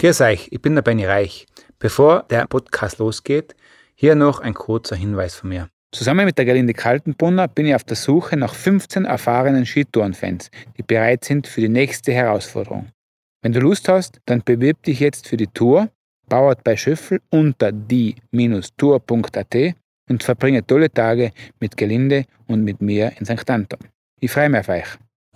[0.00, 1.46] Grüß euch, ich bin der Benny Reich.
[1.78, 3.54] Bevor der Podcast losgeht,
[3.94, 5.68] hier noch ein kurzer Hinweis von mir.
[5.94, 10.82] Zusammen mit der Gerlinde Kaltenbrunner bin ich auf der Suche nach 15 erfahrenen Skitourenfans, die
[10.84, 12.88] bereit sind für die nächste Herausforderung.
[13.42, 15.90] Wenn du Lust hast, dann bewirb dich jetzt für die Tour,
[16.30, 19.54] bauert bei Schöffel unter die-tour.at
[20.08, 23.50] und verbringe tolle Tage mit Gelinde und mit mir in St.
[23.50, 23.80] Anton.
[24.18, 24.86] Ich freue mich auf euch.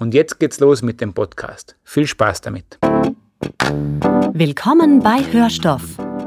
[0.00, 1.76] Und jetzt geht's los mit dem Podcast.
[1.84, 2.78] Viel Spaß damit.
[4.32, 5.82] Willkommen bei Hörstoff,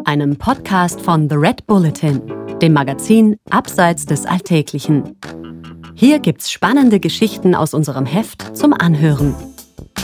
[0.06, 2.22] einem Podcast von The Red Bulletin,
[2.62, 5.18] dem Magazin Abseits des Alltäglichen.
[5.96, 9.36] Hier gibt's spannende Geschichten aus unserem Heft zum Anhören.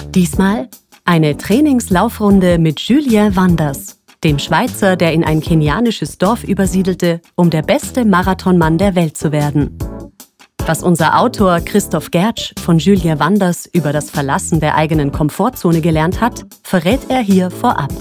[0.09, 0.69] Diesmal
[1.05, 7.61] eine Trainingslaufrunde mit Julien Wanders, dem Schweizer, der in ein kenianisches Dorf übersiedelte, um der
[7.61, 9.77] beste Marathonmann der Welt zu werden.
[10.65, 16.21] Was unser Autor Christoph Gertsch von Julien Wanders über das Verlassen der eigenen Komfortzone gelernt
[16.21, 17.91] hat, verrät er hier vorab.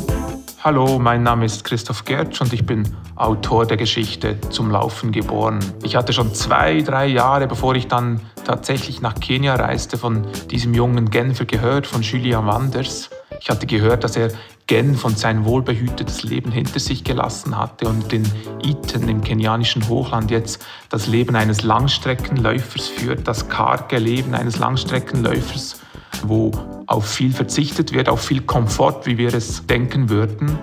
[0.63, 2.85] Hallo, mein Name ist Christoph Gertsch und ich bin
[3.17, 5.59] Autor der Geschichte Zum Laufen geboren.
[5.83, 10.73] Ich hatte schon zwei, drei Jahre, bevor ich dann tatsächlich nach Kenia reiste, von diesem
[10.73, 13.11] jungen Genfer gehört, von Julian Wanders.
[13.41, 14.31] Ich hatte gehört, dass er
[14.67, 18.25] Genf und sein wohlbehütetes Leben hinter sich gelassen hatte und in
[18.65, 25.81] Iten im kenianischen Hochland jetzt das Leben eines Langstreckenläufers führt, das karge Leben eines Langstreckenläufers,
[26.25, 26.53] wo
[26.87, 30.59] auf viel verzichtet wird, auf viel Komfort, wie wir es denken würden.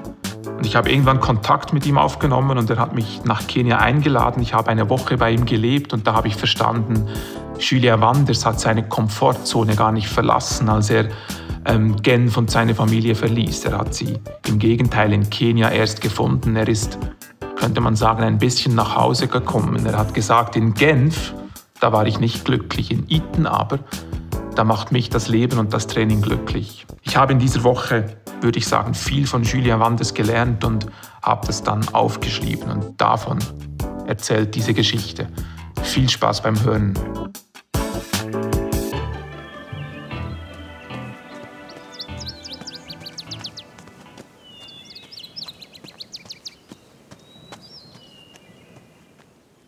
[0.59, 4.43] Und ich habe irgendwann Kontakt mit ihm aufgenommen und er hat mich nach Kenia eingeladen.
[4.43, 7.07] Ich habe eine Woche bei ihm gelebt und da habe ich verstanden,
[7.57, 11.07] Julia Wanders hat seine Komfortzone gar nicht verlassen, als er
[11.63, 13.63] ähm, Genf und seine Familie verließ.
[13.63, 16.57] Er hat sie im Gegenteil in Kenia erst gefunden.
[16.57, 16.99] Er ist,
[17.55, 19.85] könnte man sagen, ein bisschen nach Hause gekommen.
[19.85, 21.33] Er hat gesagt, in Genf,
[21.79, 23.79] da war ich nicht glücklich, in Iten aber,
[24.59, 26.85] da macht mich das Leben und das Training glücklich.
[27.03, 30.85] Ich habe in dieser Woche, würde ich sagen, viel von Julien Wandes gelernt und
[31.21, 33.39] habe das dann aufgeschrieben und davon
[34.05, 35.29] erzählt diese Geschichte.
[35.81, 36.93] Viel Spaß beim Hören.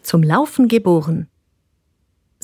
[0.04, 1.30] zum Laufen geboren.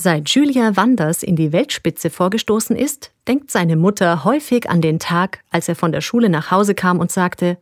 [0.00, 5.40] Seit Julia Wanders in die Weltspitze vorgestoßen ist, denkt seine Mutter häufig an den Tag,
[5.50, 7.58] als er von der Schule nach Hause kam und sagte,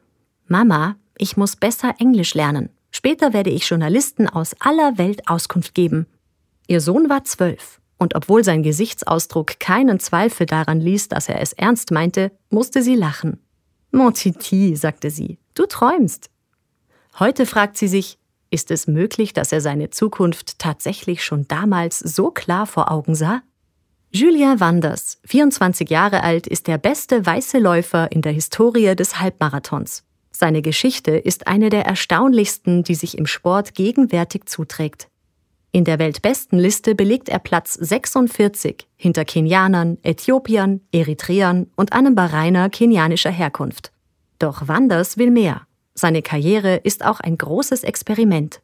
[0.46, 2.68] Mama, ich muss besser Englisch lernen.
[2.90, 6.06] Später werde ich Journalisten aus aller Welt Auskunft geben.
[6.66, 11.54] Ihr Sohn war zwölf, und obwohl sein Gesichtsausdruck keinen Zweifel daran ließ, dass er es
[11.54, 13.40] ernst meinte, musste sie lachen.
[13.92, 16.28] Mon Titi, sagte sie, du träumst.
[17.18, 18.18] Heute fragt sie sich,
[18.56, 23.42] ist es möglich, dass er seine Zukunft tatsächlich schon damals so klar vor Augen sah?
[24.10, 30.04] Julien Wanders, 24 Jahre alt, ist der beste weiße Läufer in der Historie des Halbmarathons.
[30.30, 35.08] Seine Geschichte ist eine der erstaunlichsten, die sich im Sport gegenwärtig zuträgt.
[35.70, 43.30] In der Weltbestenliste belegt er Platz 46 hinter Kenianern, Äthiopiern, Eritreern und einem Bahrainer kenianischer
[43.30, 43.92] Herkunft.
[44.38, 45.66] Doch Wanders will mehr.
[45.98, 48.60] Seine Karriere ist auch ein großes Experiment.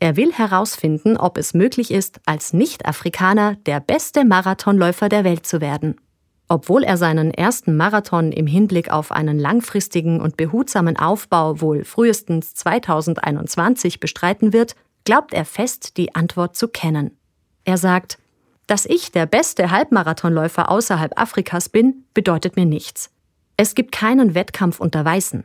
[0.00, 5.60] Er will herausfinden, ob es möglich ist, als Nicht-Afrikaner der beste Marathonläufer der Welt zu
[5.60, 6.00] werden.
[6.48, 12.54] Obwohl er seinen ersten Marathon im Hinblick auf einen langfristigen und behutsamen Aufbau wohl frühestens
[12.54, 14.74] 2021 bestreiten wird,
[15.04, 17.18] glaubt er fest, die Antwort zu kennen.
[17.64, 18.18] Er sagt,
[18.66, 23.10] dass ich der beste Halbmarathonläufer außerhalb Afrikas bin, bedeutet mir nichts.
[23.58, 25.44] Es gibt keinen Wettkampf unter Weißen.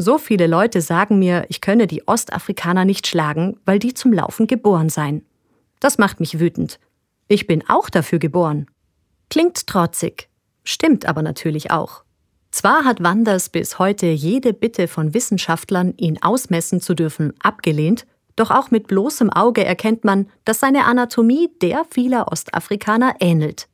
[0.00, 4.46] So viele Leute sagen mir, ich könne die Ostafrikaner nicht schlagen, weil die zum Laufen
[4.46, 5.26] geboren seien.
[5.80, 6.78] Das macht mich wütend.
[7.26, 8.66] Ich bin auch dafür geboren.
[9.28, 10.28] Klingt trotzig,
[10.62, 12.04] stimmt aber natürlich auch.
[12.52, 18.06] Zwar hat Wanders bis heute jede Bitte von Wissenschaftlern, ihn ausmessen zu dürfen, abgelehnt,
[18.36, 23.68] doch auch mit bloßem Auge erkennt man, dass seine Anatomie der vieler Ostafrikaner ähnelt.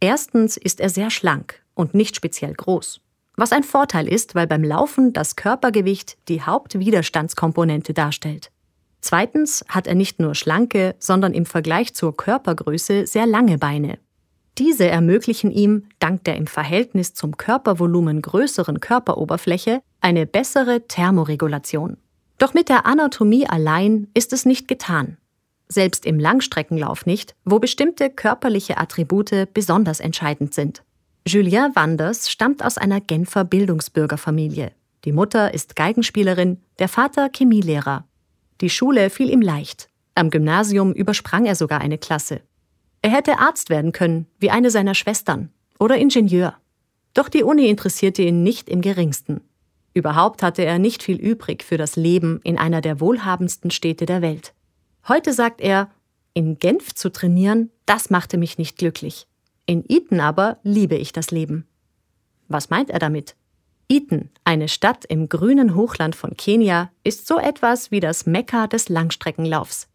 [0.00, 3.00] Erstens ist er sehr schlank und nicht speziell groß
[3.38, 8.50] was ein Vorteil ist, weil beim Laufen das Körpergewicht die Hauptwiderstandskomponente darstellt.
[9.00, 13.98] Zweitens hat er nicht nur schlanke, sondern im Vergleich zur Körpergröße sehr lange Beine.
[14.58, 21.96] Diese ermöglichen ihm, dank der im Verhältnis zum Körpervolumen größeren Körperoberfläche, eine bessere Thermoregulation.
[22.38, 25.16] Doch mit der Anatomie allein ist es nicht getan.
[25.68, 30.82] Selbst im Langstreckenlauf nicht, wo bestimmte körperliche Attribute besonders entscheidend sind.
[31.26, 34.72] Julien Wanders stammt aus einer Genfer Bildungsbürgerfamilie.
[35.04, 38.04] Die Mutter ist Geigenspielerin, der Vater Chemielehrer.
[38.60, 39.88] Die Schule fiel ihm leicht.
[40.14, 42.40] Am Gymnasium übersprang er sogar eine Klasse.
[43.02, 46.56] Er hätte Arzt werden können, wie eine seiner Schwestern, oder Ingenieur.
[47.14, 49.42] Doch die Uni interessierte ihn nicht im geringsten.
[49.94, 54.22] Überhaupt hatte er nicht viel übrig für das Leben in einer der wohlhabendsten Städte der
[54.22, 54.54] Welt.
[55.06, 55.90] Heute sagt er,
[56.34, 59.27] in Genf zu trainieren, das machte mich nicht glücklich.
[59.68, 61.66] In Eton aber liebe ich das Leben.
[62.48, 63.36] Was meint er damit?
[63.90, 68.88] Eton, eine Stadt im grünen Hochland von Kenia, ist so etwas wie das Mekka des
[68.88, 69.88] Langstreckenlaufs.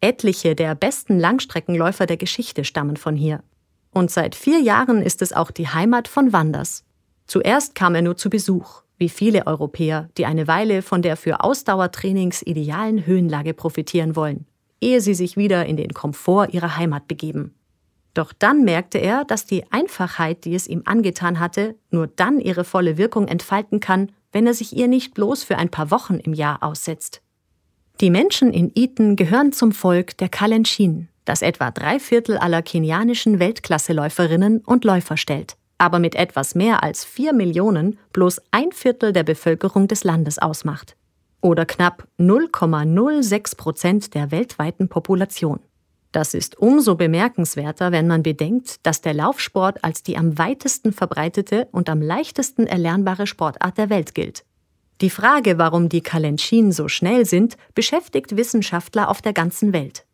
[0.00, 3.44] Etliche der besten Langstreckenläufer der Geschichte stammen von hier.
[3.92, 6.84] Und seit vier Jahren ist es auch die Heimat von Wanders.
[7.28, 11.44] Zuerst kam er nur zu Besuch, wie viele Europäer, die eine Weile von der für
[11.44, 14.46] Ausdauertrainings idealen Höhenlage profitieren wollen,
[14.80, 17.54] ehe sie sich wieder in den Komfort ihrer Heimat begeben.
[18.14, 22.64] Doch dann merkte er, dass die Einfachheit, die es ihm angetan hatte, nur dann ihre
[22.64, 26.32] volle Wirkung entfalten kann, wenn er sich ihr nicht bloß für ein paar Wochen im
[26.32, 27.22] Jahr aussetzt.
[28.00, 33.38] Die Menschen in Eton gehören zum Volk der Kalenjin, das etwa drei Viertel aller kenianischen
[33.38, 39.22] Weltklasseläuferinnen und Läufer stellt, aber mit etwas mehr als vier Millionen bloß ein Viertel der
[39.22, 40.96] Bevölkerung des Landes ausmacht.
[41.42, 45.60] Oder knapp 0,06 Prozent der weltweiten Population.
[46.12, 51.68] Das ist umso bemerkenswerter, wenn man bedenkt, dass der Laufsport als die am weitesten verbreitete
[51.70, 54.44] und am leichtesten erlernbare Sportart der Welt gilt.
[55.00, 60.04] Die Frage, warum die Kalenschin so schnell sind, beschäftigt Wissenschaftler auf der ganzen Welt.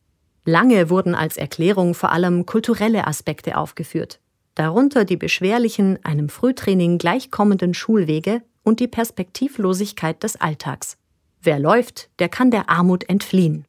[0.44, 4.20] Lange wurden als Erklärung vor allem kulturelle Aspekte aufgeführt,
[4.54, 10.98] darunter die beschwerlichen, einem Frühtraining gleichkommenden Schulwege und die Perspektivlosigkeit des Alltags.
[11.42, 13.64] Wer läuft, der kann der Armut entfliehen.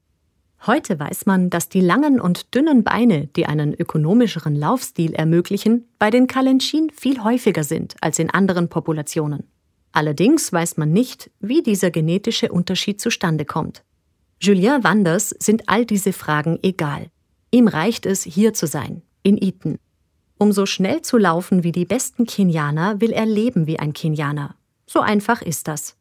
[0.66, 6.10] Heute weiß man, dass die langen und dünnen Beine, die einen ökonomischeren Laufstil ermöglichen, bei
[6.10, 9.44] den Kalenschin viel häufiger sind als in anderen Populationen.
[9.92, 13.84] Allerdings weiß man nicht, wie dieser genetische Unterschied zustande kommt.
[14.40, 17.10] Julien Wanders sind all diese Fragen egal.
[17.50, 19.80] Ihm reicht es, hier zu sein, in Eton.
[20.38, 24.56] Um so schnell zu laufen wie die besten Kenianer, will er leben wie ein Kenianer.
[24.86, 25.96] So einfach ist das.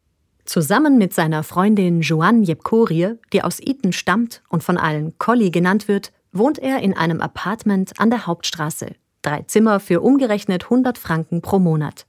[0.46, 5.88] Zusammen mit seiner Freundin Joanne Jepkorie, die aus Eton stammt und von allen Collie genannt
[5.88, 8.92] wird, wohnt er in einem Apartment an der Hauptstraße.
[9.22, 12.06] Drei Zimmer für umgerechnet 100 Franken pro Monat.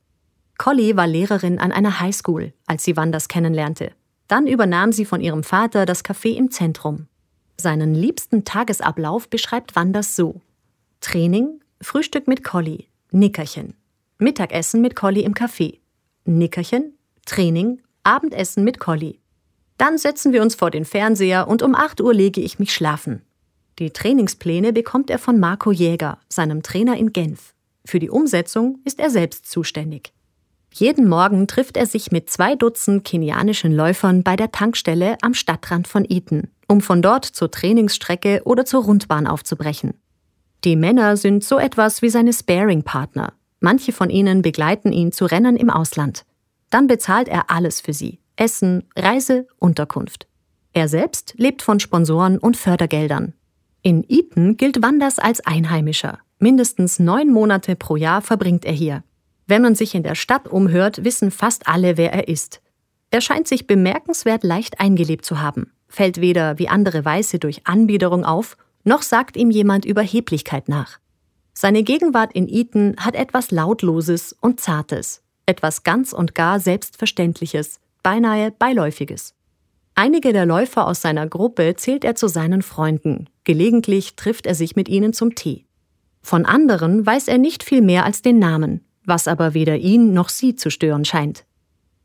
[0.59, 3.91] Collie war Lehrerin an einer Highschool, als sie Wanders kennenlernte.
[4.27, 7.07] Dann übernahm sie von ihrem Vater das Café im Zentrum.
[7.57, 10.41] Seinen liebsten Tagesablauf beschreibt Wanders so:
[11.01, 13.73] Training, Frühstück mit Collie, Nickerchen.
[14.19, 15.79] Mittagessen mit Collie im Café.
[16.25, 19.19] Nickerchen, Training, Abendessen mit Colli.
[19.77, 23.21] Dann setzen wir uns vor den Fernseher und um 8 Uhr lege ich mich schlafen.
[23.79, 27.53] Die Trainingspläne bekommt er von Marco Jäger, seinem Trainer in Genf.
[27.85, 30.13] Für die Umsetzung ist er selbst zuständig.
[30.73, 35.87] Jeden Morgen trifft er sich mit zwei Dutzend kenianischen Läufern bei der Tankstelle am Stadtrand
[35.87, 39.95] von Eton, um von dort zur Trainingsstrecke oder zur Rundbahn aufzubrechen.
[40.63, 43.33] Die Männer sind so etwas wie seine Sparing-Partner.
[43.59, 46.25] Manche von ihnen begleiten ihn zu Rennen im Ausland.
[46.69, 48.19] Dann bezahlt er alles für sie.
[48.35, 50.27] Essen, Reise, Unterkunft.
[50.73, 53.33] Er selbst lebt von Sponsoren und Fördergeldern.
[53.81, 56.19] In Eton gilt Wanders als Einheimischer.
[56.39, 59.03] Mindestens neun Monate pro Jahr verbringt er hier.
[59.47, 62.61] Wenn man sich in der Stadt umhört, wissen fast alle, wer er ist.
[63.09, 68.25] Er scheint sich bemerkenswert leicht eingelebt zu haben, fällt weder wie andere Weiße durch Anbiederung
[68.25, 70.99] auf, noch sagt ihm jemand Überheblichkeit nach.
[71.53, 78.51] Seine Gegenwart in Eton hat etwas Lautloses und Zartes, etwas ganz und gar Selbstverständliches, beinahe
[78.51, 79.33] Beiläufiges.
[79.95, 84.75] Einige der Läufer aus seiner Gruppe zählt er zu seinen Freunden, gelegentlich trifft er sich
[84.75, 85.65] mit ihnen zum Tee.
[86.21, 90.29] Von anderen weiß er nicht viel mehr als den Namen, was aber weder ihn noch
[90.29, 91.45] sie zu stören scheint.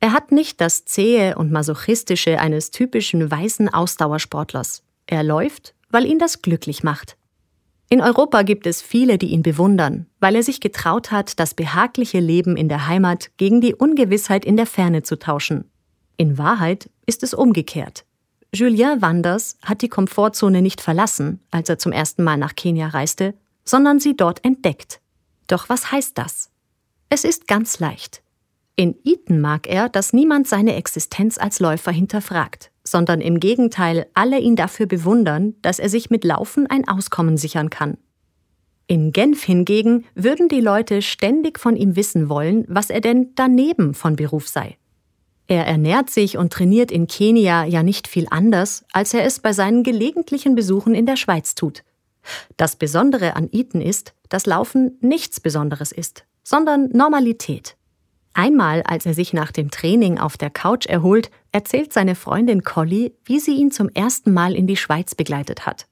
[0.00, 4.82] Er hat nicht das zähe und masochistische eines typischen weißen Ausdauersportlers.
[5.06, 7.16] Er läuft, weil ihn das glücklich macht.
[7.92, 12.20] In Europa gibt es viele, die ihn bewundern, weil er sich getraut hat, das behagliche
[12.20, 15.70] Leben in der Heimat gegen die Ungewissheit in der Ferne zu tauschen.
[16.16, 18.06] In Wahrheit ist es umgekehrt.
[18.50, 23.34] Julien Wanders hat die Komfortzone nicht verlassen, als er zum ersten Mal nach Kenia reiste,
[23.62, 25.02] sondern sie dort entdeckt.
[25.46, 26.48] Doch was heißt das?
[27.10, 28.21] Es ist ganz leicht.
[28.82, 34.38] In Eton mag er, dass niemand seine Existenz als Läufer hinterfragt sondern im Gegenteil alle
[34.38, 37.98] ihn dafür bewundern, dass er sich mit Laufen ein Auskommen sichern kann.
[38.86, 43.94] In Genf hingegen würden die Leute ständig von ihm wissen wollen, was er denn daneben
[43.94, 44.76] von Beruf sei.
[45.46, 49.52] Er ernährt sich und trainiert in Kenia ja nicht viel anders, als er es bei
[49.52, 51.84] seinen gelegentlichen Besuchen in der Schweiz tut.
[52.56, 57.76] Das Besondere an Eton ist, dass Laufen nichts Besonderes ist, sondern Normalität.
[58.34, 63.12] Einmal, als er sich nach dem Training auf der Couch erholt, erzählt seine Freundin Collie,
[63.24, 65.86] wie sie ihn zum ersten Mal in die Schweiz begleitet hat.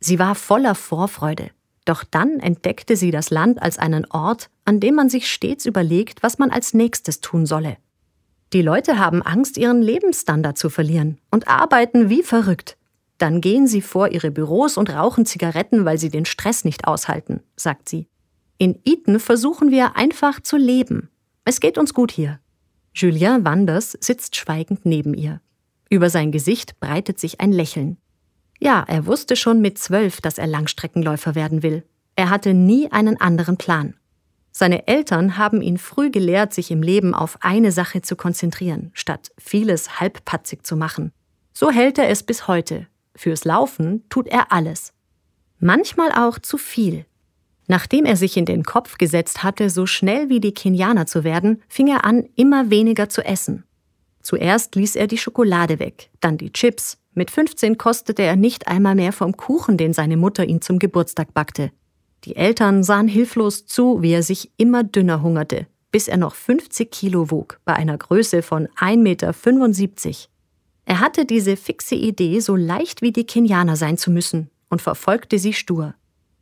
[0.00, 1.50] Sie war voller Vorfreude.
[1.84, 6.22] Doch dann entdeckte sie das Land als einen Ort, an dem man sich stets überlegt,
[6.22, 7.76] was man als nächstes tun solle.
[8.52, 12.76] Die Leute haben Angst, ihren Lebensstandard zu verlieren und arbeiten wie verrückt.
[13.18, 17.40] Dann gehen sie vor ihre Büros und rauchen Zigaretten, weil sie den Stress nicht aushalten,
[17.56, 18.08] sagt sie.
[18.58, 21.10] In Eton versuchen wir einfach zu leben.
[21.48, 22.40] Es geht uns gut hier.
[22.92, 25.40] Julien Wanders sitzt schweigend neben ihr.
[25.88, 27.98] Über sein Gesicht breitet sich ein Lächeln.
[28.58, 31.84] Ja, er wusste schon mit zwölf, dass er Langstreckenläufer werden will.
[32.16, 33.94] Er hatte nie einen anderen Plan.
[34.50, 39.30] Seine Eltern haben ihn früh gelehrt, sich im Leben auf eine Sache zu konzentrieren, statt
[39.38, 41.12] vieles halbpatzig zu machen.
[41.52, 42.88] So hält er es bis heute.
[43.14, 44.92] Fürs Laufen tut er alles.
[45.60, 47.06] Manchmal auch zu viel.
[47.68, 51.62] Nachdem er sich in den Kopf gesetzt hatte, so schnell wie die Kenianer zu werden,
[51.68, 53.64] fing er an, immer weniger zu essen.
[54.22, 56.98] Zuerst ließ er die Schokolade weg, dann die Chips.
[57.14, 61.32] Mit 15 kostete er nicht einmal mehr vom Kuchen, den seine Mutter ihm zum Geburtstag
[61.32, 61.70] backte.
[62.24, 66.90] Die Eltern sahen hilflos zu, wie er sich immer dünner hungerte, bis er noch 50
[66.90, 69.30] Kilo wog, bei einer Größe von 1,75 Meter.
[70.84, 75.38] Er hatte diese fixe Idee, so leicht wie die Kenianer sein zu müssen, und verfolgte
[75.38, 75.94] sie stur.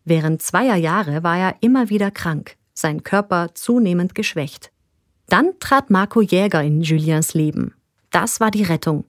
[0.04, 4.70] Während zweier Jahre war er immer wieder krank, sein Körper zunehmend geschwächt.
[5.28, 7.74] Dann trat Marco Jäger in Juliens Leben.
[8.10, 9.04] Das war die Rettung.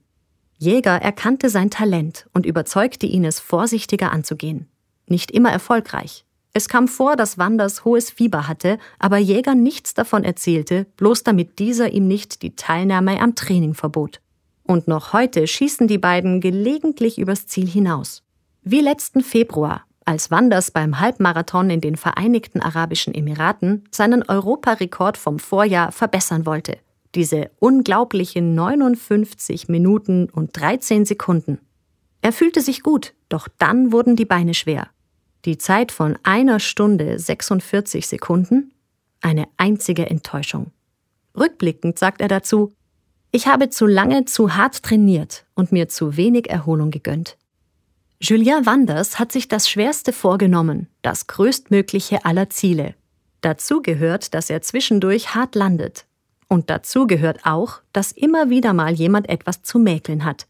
[0.58, 4.68] Jäger erkannte sein Talent und überzeugte ihn, es vorsichtiger anzugehen.
[5.08, 6.26] Nicht immer erfolgreich.
[6.54, 11.60] Es kam vor, dass Wanders hohes Fieber hatte, aber Jäger nichts davon erzählte, bloß damit
[11.60, 14.22] dieser ihm nicht die Teilnahme am Training verbot.
[14.64, 18.24] Und noch heute schießen die beiden gelegentlich übers Ziel hinaus.
[18.64, 25.40] Wie letzten Februar, als Wanders beim Halbmarathon in den Vereinigten Arabischen Emiraten seinen Europarekord vom
[25.40, 26.78] Vorjahr verbessern wollte.
[27.16, 31.60] Diese unglaublichen 59 Minuten und 13 Sekunden.
[32.22, 34.90] Er fühlte sich gut, doch dann wurden die Beine schwer.
[35.46, 38.74] Die Zeit von einer Stunde 46 Sekunden?
[39.22, 40.72] Eine einzige Enttäuschung.
[41.38, 42.74] Rückblickend sagt er dazu,
[43.32, 47.38] ich habe zu lange zu hart trainiert und mir zu wenig Erholung gegönnt.
[48.22, 52.96] Julien Wanders hat sich das Schwerste vorgenommen, das größtmögliche aller Ziele.
[53.42, 56.06] Dazu gehört, dass er zwischendurch hart landet.
[56.48, 60.48] Und dazu gehört auch, dass immer wieder mal jemand etwas zu mäkeln hat.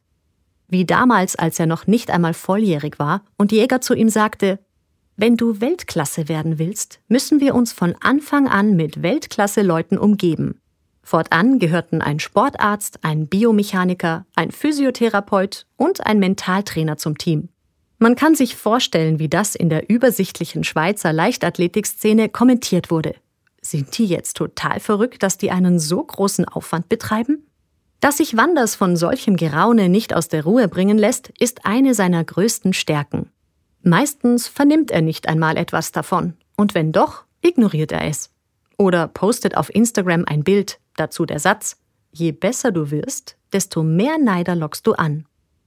[0.67, 4.59] Wie damals, als er noch nicht einmal volljährig war und Jäger zu ihm sagte,
[5.17, 10.59] wenn du Weltklasse werden willst, müssen wir uns von Anfang an mit Weltklasse-Leuten umgeben.
[11.01, 17.49] Fortan gehörten ein Sportarzt, ein Biomechaniker, ein Physiotherapeut und ein Mentaltrainer zum Team.
[17.97, 23.15] Man kann sich vorstellen, wie das in der übersichtlichen Schweizer Leichtathletikszene kommentiert wurde.
[23.61, 27.47] Sind die jetzt total verrückt, dass die einen so großen Aufwand betreiben?
[28.01, 32.23] Dass sich Wanders von solchem Geraune nicht aus der Ruhe bringen lässt, ist eine seiner
[32.23, 33.31] größten Stärken.
[33.81, 38.29] Meistens vernimmt er nicht einmal etwas davon, und wenn doch, ignoriert er es.
[38.77, 41.77] Oder postet auf Instagram ein Bild, dazu der Satz,
[42.11, 45.25] je besser du wirst, desto mehr Neider lockst du an.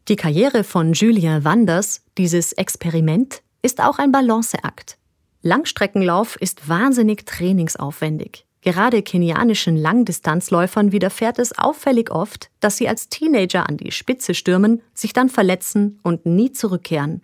[0.09, 4.97] Die Karriere von Julien Wanders, dieses Experiment, ist auch ein Balanceakt.
[5.43, 8.47] Langstreckenlauf ist wahnsinnig trainingsaufwendig.
[8.63, 14.81] Gerade kenianischen Langdistanzläufern widerfährt es auffällig oft, dass sie als Teenager an die Spitze stürmen,
[14.95, 17.23] sich dann verletzen und nie zurückkehren.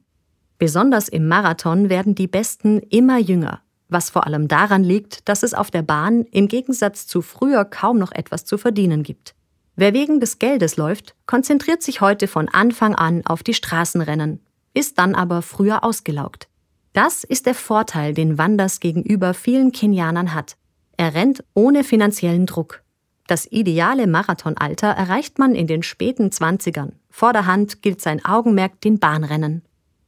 [0.59, 5.55] Besonders im Marathon werden die Besten immer jünger, was vor allem daran liegt, dass es
[5.55, 9.35] auf der Bahn im Gegensatz zu früher kaum noch etwas zu verdienen gibt.
[9.77, 14.41] Wer wegen des Geldes läuft, konzentriert sich heute von Anfang an auf die Straßenrennen,
[14.73, 16.49] ist dann aber früher ausgelaugt.
[16.93, 20.57] Das ist der Vorteil, den Wanders gegenüber vielen Kenianern hat.
[20.97, 22.83] Er rennt ohne finanziellen Druck.
[23.27, 26.93] Das ideale Marathonalter erreicht man in den späten Zwanzigern.
[27.11, 29.63] Vorderhand gilt sein Augenmerk den Bahnrennen.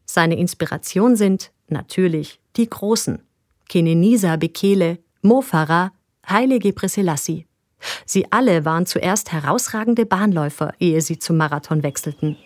[0.05, 3.21] Seine Inspiration sind natürlich die Großen.
[3.69, 5.91] Kenenisa Bekele, Mo Farah,
[6.29, 7.47] Haile Gebrselassie.
[8.05, 12.37] Sie alle waren zuerst herausragende Bahnläufer, ehe sie zum Marathon wechselten.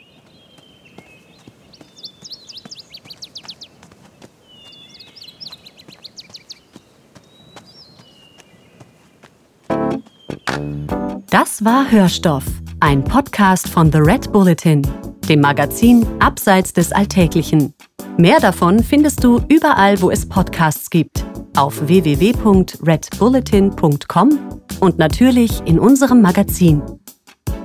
[11.31, 12.45] Das war Hörstoff,
[12.81, 14.83] ein Podcast von The Red Bulletin
[15.31, 17.73] dem Magazin Abseits des Alltäglichen.
[18.19, 21.25] Mehr davon findest du überall, wo es Podcasts gibt,
[21.57, 26.83] auf www.redbulletin.com und natürlich in unserem Magazin.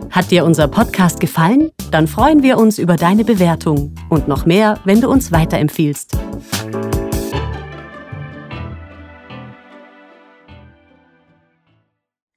[0.10, 1.72] Hat dir unser Podcast gefallen?
[1.92, 6.18] Dann freuen wir uns über deine Bewertung und noch mehr, wenn du uns weiterempfiehlst.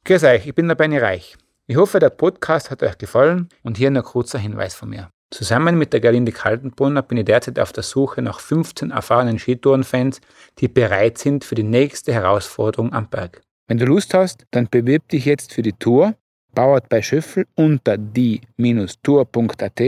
[0.05, 1.37] Grüß euch, ich bin der Benny Reich.
[1.67, 5.11] Ich hoffe, der Podcast hat euch gefallen und hier noch kurzer Hinweis von mir.
[5.31, 10.23] Zusammen mit der Gerlinde Kaltenbrunner bin ich derzeit auf der Suche nach 15 erfahrenen Skitourenfans,
[10.59, 13.43] die bereit sind für die nächste Herausforderung am Berg.
[13.69, 16.15] Wenn du Lust hast, dann bewirb dich jetzt für die Tour
[16.55, 19.81] Bauert bei Schöffel unter die-tour.at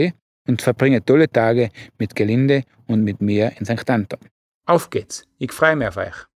[0.47, 3.89] und verbringe tolle Tage mit Gelinde und mit mir in St.
[3.89, 4.19] Anton.
[4.67, 6.30] Auf geht's, ich freue mich auf euch.